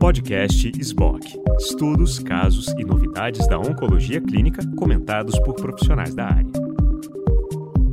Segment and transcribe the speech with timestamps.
[0.00, 1.38] Podcast SBOC.
[1.58, 6.50] Estudos, casos e novidades da oncologia clínica comentados por profissionais da área.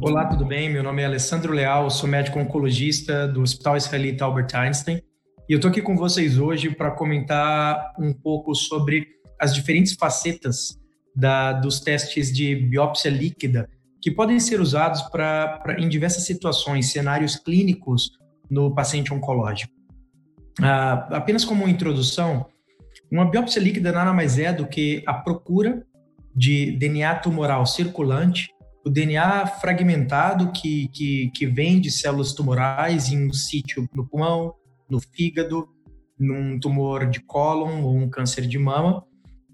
[0.01, 0.69] Olá, tudo bem?
[0.69, 5.01] Meu nome é Alessandro Leal, sou médico oncologista do Hospital Israelita Albert Einstein
[5.49, 9.07] e eu estou aqui com vocês hoje para comentar um pouco sobre
[9.39, 10.79] as diferentes facetas
[11.15, 13.69] da, dos testes de biópsia líquida
[14.01, 18.11] que podem ser usados pra, pra, em diversas situações, cenários clínicos
[18.49, 19.76] no paciente oncológico.
[20.61, 22.47] Ah, apenas como introdução,
[23.11, 25.85] uma biópsia líquida nada mais é do que a procura
[26.35, 28.49] de DNA tumoral circulante,
[28.85, 34.53] o DNA fragmentado que, que, que vem de células tumorais em um sítio no pulmão,
[34.89, 35.67] no fígado,
[36.17, 39.03] num tumor de cólon ou um câncer de mama.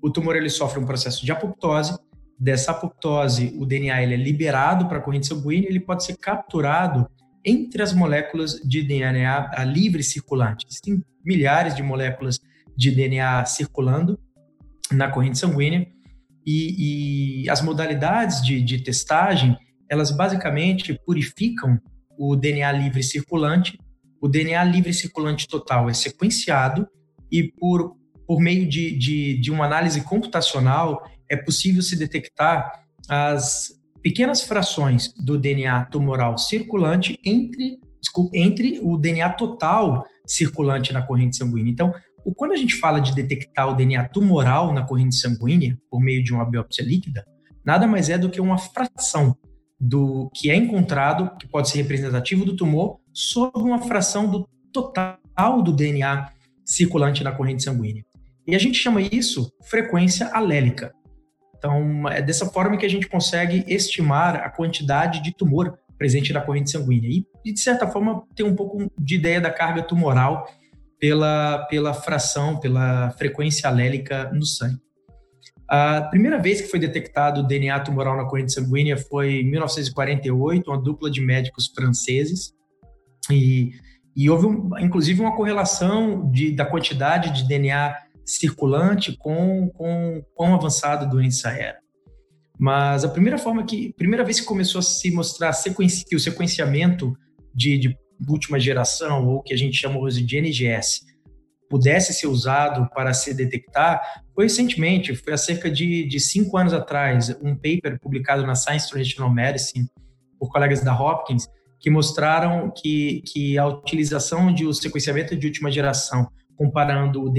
[0.01, 1.97] O tumor ele sofre um processo de apoptose.
[2.39, 7.07] Dessa apoptose, o DNA ele é liberado para a corrente sanguínea, ele pode ser capturado
[7.45, 10.65] entre as moléculas de DNA livre circulante.
[10.67, 12.39] Existem milhares de moléculas
[12.75, 14.19] de DNA circulando
[14.91, 15.87] na corrente sanguínea
[16.45, 19.57] e, e as modalidades de, de, testagem,
[19.89, 21.79] elas basicamente purificam
[22.17, 23.79] o DNA livre circulante.
[24.21, 26.87] O DNA livre circulante total é sequenciado
[27.31, 27.95] e por,
[28.27, 32.71] por meio de, de, de uma análise computacional é possível se detectar
[33.09, 33.71] as
[34.03, 41.37] pequenas frações do DNA tumoral circulante entre, desculpa, entre o DNA total circulante na corrente
[41.37, 41.71] sanguínea.
[41.71, 41.93] Então,
[42.35, 46.33] quando a gente fala de detectar o DNA tumoral na corrente sanguínea por meio de
[46.33, 47.25] uma biópsia líquida,
[47.65, 49.35] nada mais é do que uma fração
[49.79, 55.61] do que é encontrado, que pode ser representativo do tumor, sobre uma fração do total
[55.61, 56.29] do DNA
[56.65, 58.03] circulante na corrente sanguínea.
[58.47, 60.93] E a gente chama isso frequência alélica.
[61.63, 66.41] Então, é dessa forma que a gente consegue estimar a quantidade de tumor presente na
[66.41, 70.45] corrente sanguínea e, de certa forma, ter um pouco de ideia da carga tumoral
[70.99, 74.77] pela, pela fração, pela frequência alélica no sangue.
[75.69, 80.77] A primeira vez que foi detectado DNA tumoral na corrente sanguínea foi em 1948, uma
[80.77, 82.53] dupla de médicos franceses,
[83.31, 83.71] e,
[84.13, 90.53] e houve, um, inclusive, uma correlação de, da quantidade de DNA circulante com, com quão
[90.53, 91.79] avançada a doença era.
[92.57, 96.19] Mas a primeira forma que, primeira vez que começou a se mostrar sequenci, que o
[96.19, 97.13] sequenciamento
[97.53, 97.97] de, de
[98.27, 101.01] última geração, ou que a gente chama hoje de NGS,
[101.69, 103.99] pudesse ser usado para se detectar,
[104.35, 108.89] foi recentemente, foi há cerca de, de cinco anos atrás, um paper publicado na Science
[108.89, 109.87] Translational Medicine
[110.39, 111.47] por colegas da Hopkins,
[111.79, 116.29] que mostraram que, que a utilização de um sequenciamento de última geração
[116.63, 117.29] comparando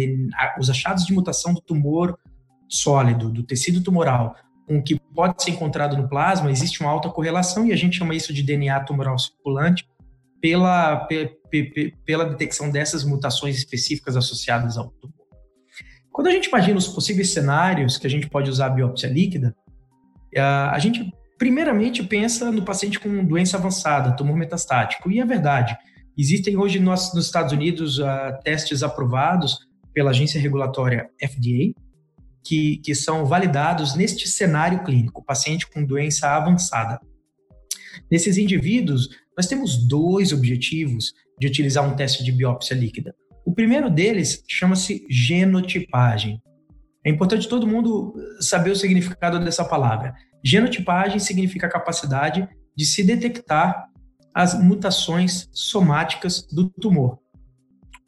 [0.58, 2.18] os achados de mutação do tumor
[2.68, 4.36] sólido, do tecido tumoral,
[4.66, 7.96] com o que pode ser encontrado no plasma, existe uma alta correlação e a gente
[7.96, 9.88] chama isso de DNA tumoral circulante
[10.42, 11.08] pela,
[12.04, 15.14] pela detecção dessas mutações específicas associadas ao tumor.
[16.12, 19.56] Quando a gente imagina os possíveis cenários que a gente pode usar a biópsia líquida,
[20.36, 25.76] a gente primeiramente pensa no paciente com doença avançada, tumor metastático, e é verdade,
[26.16, 28.04] Existem hoje nos, nos Estados Unidos uh,
[28.44, 29.58] testes aprovados
[29.92, 31.72] pela agência regulatória FDA,
[32.44, 37.00] que, que são validados neste cenário clínico, paciente com doença avançada.
[38.10, 43.14] Nesses indivíduos, nós temos dois objetivos de utilizar um teste de biópsia líquida.
[43.44, 46.40] O primeiro deles chama-se genotipagem.
[47.04, 50.14] É importante todo mundo saber o significado dessa palavra.
[50.42, 53.88] Genotipagem significa a capacidade de se detectar
[54.34, 57.18] as mutações somáticas do tumor.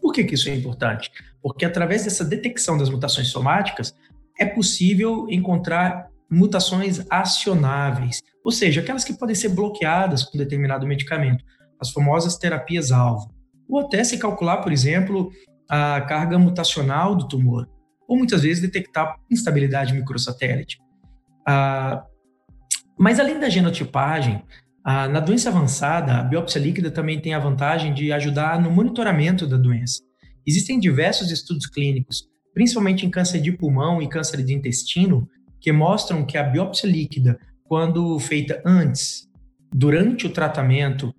[0.01, 1.11] Por que, que isso é importante?
[1.41, 3.95] Porque através dessa detecção das mutações somáticas
[4.39, 11.45] é possível encontrar mutações acionáveis, ou seja, aquelas que podem ser bloqueadas com determinado medicamento,
[11.81, 13.33] as famosas terapias-alvo.
[13.69, 15.31] Ou até se calcular, por exemplo,
[15.69, 17.69] a carga mutacional do tumor,
[18.09, 20.79] ou muitas vezes detectar instabilidade microsatélite.
[21.47, 22.05] Ah,
[22.99, 24.43] mas além da genotipagem,
[24.89, 29.45] ah, na doença avançada, a biópsia líquida também tem a vantagem de ajudar no monitoramento
[29.45, 30.01] da doença.
[30.47, 35.29] Existem diversos estudos clínicos, principalmente em câncer de pulmão e câncer de intestino,
[35.61, 39.27] que mostram que a biópsia líquida, quando feita antes,
[39.75, 41.13] durante o tratamento,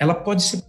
[0.00, 0.60] ela pode ser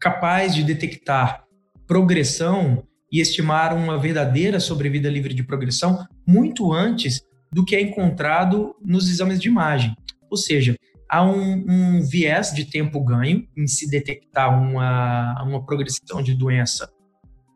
[0.00, 1.44] capaz de detectar
[1.86, 2.82] progressão
[3.12, 7.20] e estimar uma verdadeira sobrevida livre de progressão muito antes
[7.52, 9.94] do que é encontrado nos exames de imagem.
[10.28, 10.74] Ou seja,
[11.08, 16.90] há um, um, viés de tempo ganho em se detectar uma, uma progressão de doença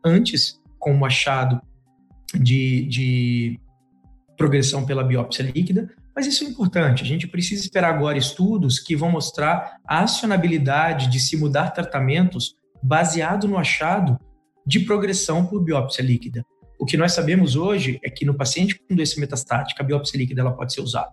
[0.03, 1.61] antes, com o achado
[2.33, 3.59] de, de
[4.37, 7.03] progressão pela biópsia líquida, mas isso é importante.
[7.03, 12.55] A gente precisa esperar agora estudos que vão mostrar a acionabilidade de se mudar tratamentos
[12.81, 14.17] baseado no achado
[14.65, 16.45] de progressão por biópsia líquida.
[16.79, 20.41] O que nós sabemos hoje é que no paciente com doença metastática, a biópsia líquida
[20.41, 21.11] ela pode ser usada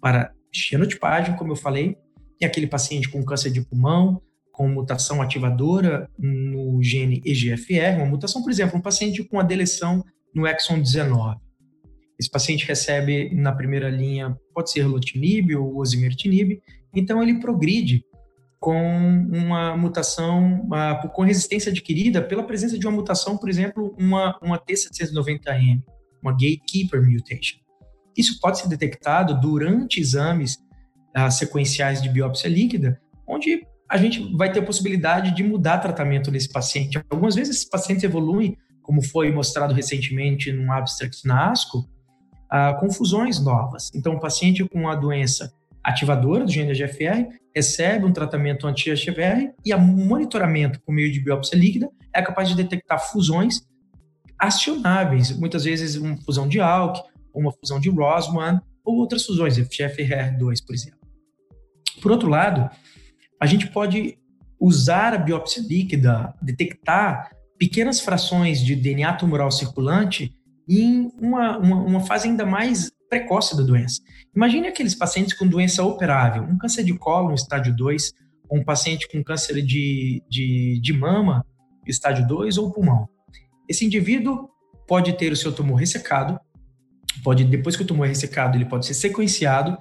[0.00, 1.96] para genotipagem, como eu falei,
[2.40, 4.20] e aquele paciente com câncer de pulmão,
[4.52, 10.04] com mutação ativadora no gene EGFR, uma mutação, por exemplo, um paciente com a deleção
[10.34, 11.36] no exon 19.
[12.18, 16.60] Esse paciente recebe na primeira linha, pode ser lutinib ou osimertinib,
[16.92, 18.04] então ele progride
[18.58, 18.76] com
[19.30, 24.58] uma mutação, uma, com resistência adquirida pela presença de uma mutação, por exemplo, uma, uma
[24.58, 25.82] T790M,
[26.20, 27.58] uma gatekeeper mutation.
[28.18, 30.58] Isso pode ser detectado durante exames
[31.16, 36.30] uh, sequenciais de biópsia líquida, onde a gente vai ter a possibilidade de mudar tratamento
[36.30, 37.00] nesse paciente.
[37.08, 42.90] Algumas vezes esses pacientes evoluem, como foi mostrado recentemente num abstract na ASCO, uh, com
[42.90, 43.90] fusões novas.
[43.94, 49.72] Então, o paciente com a doença ativadora do gene GFR recebe um tratamento anti-HFR e
[49.72, 53.62] o monitoramento por meio de biópsia líquida é capaz de detectar fusões
[54.38, 57.02] acionáveis, muitas vezes uma fusão de ALK,
[57.34, 60.98] uma fusão de ROS1 ou outras fusões, FGFR2, por exemplo.
[62.00, 62.70] Por outro lado,
[63.40, 64.18] a gente pode
[64.60, 70.32] usar a biópsia líquida, detectar pequenas frações de DNA tumoral circulante
[70.68, 74.00] em uma, uma, uma fase ainda mais precoce da doença.
[74.34, 78.12] Imagine aqueles pacientes com doença operável, um câncer de colo, estádio 2,
[78.48, 81.44] ou um paciente com câncer de, de, de mama,
[81.86, 83.08] estádio 2, ou pulmão.
[83.68, 84.48] Esse indivíduo
[84.86, 86.38] pode ter o seu tumor ressecado,
[87.22, 89.78] pode depois que o tumor é ressecado, ele pode ser sequenciado,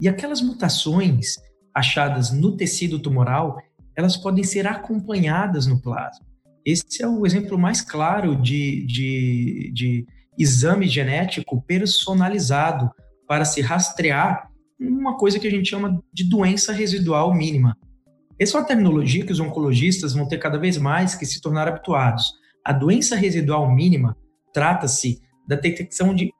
[0.00, 1.36] e aquelas mutações
[1.74, 3.58] achadas no tecido tumoral,
[3.96, 6.24] elas podem ser acompanhadas no plasma.
[6.64, 10.06] Esse é o exemplo mais claro de, de, de
[10.38, 12.90] exame genético personalizado
[13.26, 17.76] para se rastrear uma coisa que a gente chama de doença residual mínima.
[18.38, 21.66] Essa é uma terminologia que os oncologistas vão ter cada vez mais que se tornar
[21.66, 22.32] habituados.
[22.64, 24.16] A doença residual mínima
[24.52, 26.30] trata-se da detecção de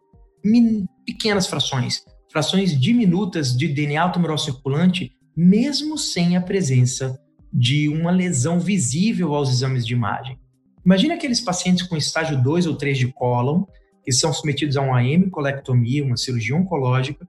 [1.07, 7.19] pequenas frações, frações diminutas de DNA tumoral circulante, mesmo sem a presença
[7.53, 10.39] de uma lesão visível aos exames de imagem.
[10.85, 13.65] Imagine aqueles pacientes com estágio 2 ou 3 de cólon,
[14.05, 17.29] que são submetidos a uma hemicolectomia, uma cirurgia oncológica,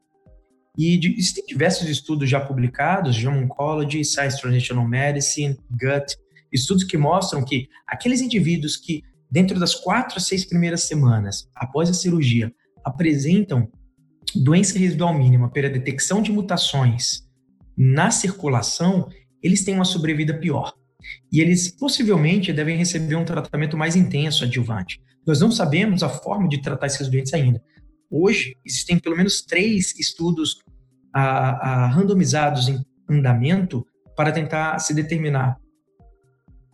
[0.77, 6.15] e existem diversos estudos já publicados, John Oncology, Science Translational Medicine, Gut,
[6.53, 11.89] estudos que mostram que aqueles indivíduos que, dentro das quatro a seis primeiras semanas após
[11.89, 12.53] a cirurgia,
[12.84, 13.70] apresentam
[14.36, 17.28] doença residual mínima pela detecção de mutações
[17.78, 19.08] na circulação,
[19.42, 20.74] eles têm uma sobrevida pior.
[21.31, 25.02] E eles possivelmente devem receber um tratamento mais intenso adjuvante.
[25.26, 27.62] Nós não sabemos a forma de tratar esses doentes ainda.
[28.12, 30.58] Hoje, existem pelo menos três estudos
[31.14, 33.86] a, a randomizados em andamento
[34.16, 35.58] para tentar se determinar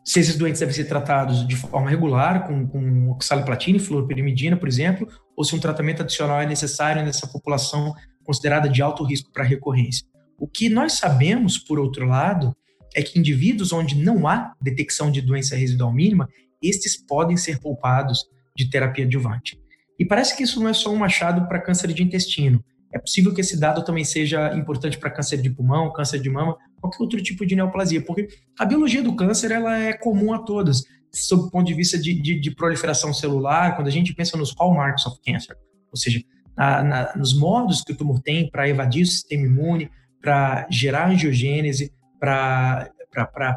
[0.05, 4.69] se esses doentes devem ser tratados de forma regular, com, com oxaliplatina e fluoropyrimidina, por
[4.69, 7.91] exemplo, ou se um tratamento adicional é necessário nessa população
[8.23, 10.05] considerada de alto risco para recorrência.
[10.37, 12.55] O que nós sabemos, por outro lado,
[12.95, 16.29] é que indivíduos onde não há detecção de doença residual mínima,
[16.61, 18.25] estes podem ser poupados
[18.55, 19.59] de terapia adjuvante.
[19.99, 22.63] E parece que isso não é só um achado para câncer de intestino.
[22.93, 26.55] É possível que esse dado também seja importante para câncer de pulmão, câncer de mama,
[26.85, 28.27] qualquer outro tipo de neoplasia, porque
[28.59, 30.83] a biologia do câncer ela é comum a todas,
[31.13, 34.53] sob o ponto de vista de, de, de proliferação celular, quando a gente pensa nos
[34.57, 35.55] hallmarks of cancer,
[35.91, 36.21] ou seja,
[36.55, 39.89] na, na, nos modos que o tumor tem para evadir o sistema imune,
[40.21, 42.89] para gerar angiogênese, para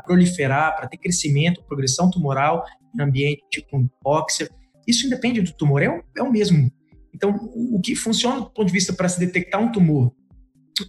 [0.04, 4.48] proliferar, para ter crescimento, progressão tumoral em ambiente com hipóxia.
[4.86, 6.70] Isso independe do tumor, é o, é o mesmo.
[7.14, 10.12] Então, o que funciona do ponto de vista para se detectar um tumor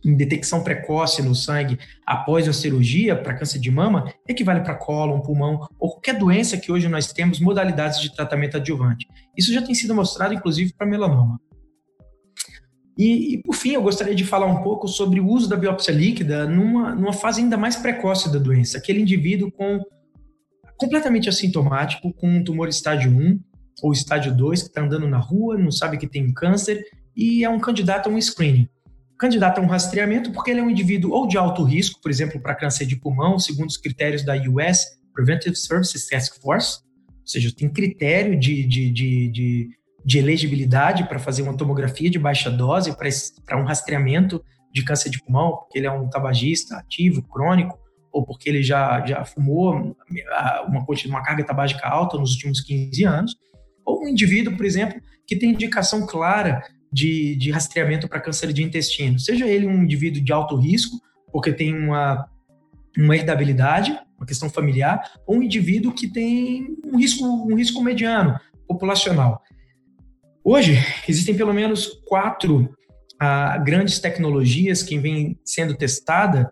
[0.05, 5.21] em detecção precoce no sangue após a cirurgia para câncer de mama equivale para cólon,
[5.21, 9.07] pulmão ou qualquer doença que hoje nós temos modalidades de tratamento adjuvante.
[9.37, 11.39] Isso já tem sido mostrado, inclusive, para melanoma.
[12.97, 15.93] E, e, por fim, eu gostaria de falar um pouco sobre o uso da biópsia
[15.93, 18.77] líquida numa, numa fase ainda mais precoce da doença.
[18.77, 19.79] Aquele indivíduo com
[20.77, 23.39] completamente assintomático, com um tumor estágio 1,
[23.81, 26.83] ou estágio 2, que está andando na rua, não sabe que tem câncer
[27.15, 28.67] e é um candidato a um screening.
[29.19, 32.39] Candidato a um rastreamento porque ele é um indivíduo ou de alto risco, por exemplo,
[32.39, 37.53] para câncer de pulmão, segundo os critérios da US Preventive Services Task Force, ou seja,
[37.53, 39.69] tem critério de, de, de, de,
[40.05, 42.95] de elegibilidade para fazer uma tomografia de baixa dose
[43.45, 44.41] para um rastreamento
[44.73, 47.77] de câncer de pulmão, porque ele é um tabagista ativo, crônico,
[48.11, 49.95] ou porque ele já, já fumou
[50.67, 53.35] uma, uma carga tabágica alta nos últimos 15 anos,
[53.85, 58.63] ou um indivíduo, por exemplo, que tem indicação clara de, de rastreamento para câncer de
[58.63, 60.99] intestino, seja ele um indivíduo de alto risco,
[61.31, 62.27] porque tem uma,
[62.97, 68.37] uma herdabilidade uma questão familiar, ou um indivíduo que tem um risco, um risco mediano,
[68.67, 69.41] populacional.
[70.43, 70.77] Hoje,
[71.07, 72.75] existem pelo menos quatro
[73.19, 76.51] ah, grandes tecnologias que vêm sendo testada,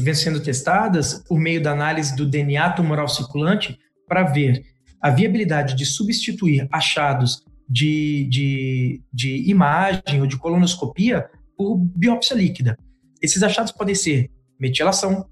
[0.00, 4.62] vêm sendo testadas por meio da análise do DNA tumoral circulante para ver
[5.00, 12.76] a viabilidade de substituir achados de, de, de imagem ou de colonoscopia por biópsia líquida.
[13.22, 15.26] Esses achados podem ser metilação,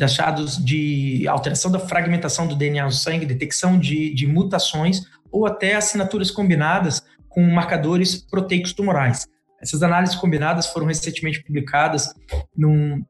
[0.00, 5.74] achados de alteração da fragmentação do DNA no sangue, detecção de, de mutações ou até
[5.74, 9.26] assinaturas combinadas com marcadores proteicos tumorais.
[9.60, 12.14] Essas análises combinadas foram recentemente publicadas
[12.56, 13.04] num,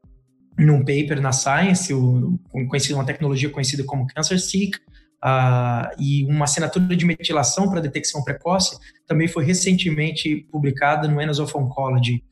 [0.57, 4.79] num paper na Science, o, uma tecnologia conhecida como CancerSeq,
[5.23, 11.39] uh, e uma assinatura de metilação para detecção precoce também foi recentemente publicada no Annals
[11.39, 12.23] of Oncology,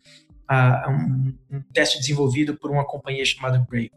[0.89, 3.91] um, um, teste desenvolvido por uma companhia chamada Brave.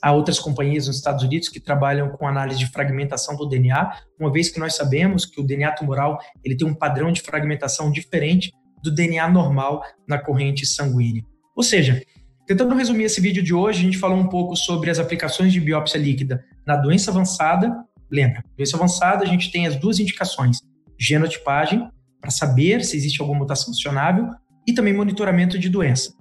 [0.00, 4.30] Há outras companhias nos Estados Unidos que trabalham com análise de fragmentação do DNA, uma
[4.30, 8.52] vez que nós sabemos que o DNA tumoral ele tem um padrão de fragmentação diferente
[8.82, 11.24] do DNA normal na corrente sanguínea.
[11.56, 12.00] Ou seja,
[12.46, 15.60] tentando resumir esse vídeo de hoje, a gente falou um pouco sobre as aplicações de
[15.60, 17.74] biópsia líquida na doença avançada.
[18.10, 20.58] Lembra, doença avançada a gente tem as duas indicações:
[20.98, 21.88] genotipagem,
[22.20, 24.28] para saber se existe alguma mutação acionável,
[24.66, 26.12] e também monitoramento de doença.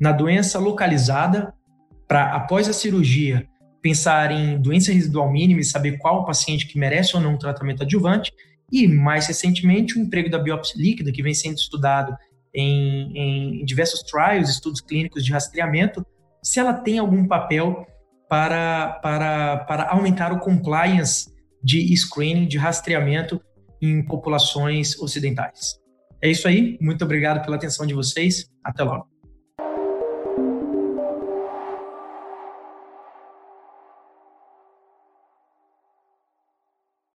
[0.00, 1.52] Na doença localizada,
[2.06, 3.48] para após a cirurgia
[3.82, 7.38] pensar em doença residual mínima e saber qual o paciente que merece ou não um
[7.38, 8.32] tratamento adjuvante,
[8.70, 12.14] e, mais recentemente, o emprego da biópsia líquida, que vem sendo estudado
[12.54, 16.04] em, em diversos trials, estudos clínicos de rastreamento,
[16.42, 17.86] se ela tem algum papel
[18.28, 21.32] para, para, para aumentar o compliance
[21.62, 23.40] de screening, de rastreamento
[23.80, 25.78] em populações ocidentais.
[26.22, 29.17] É isso aí, muito obrigado pela atenção de vocês, até logo.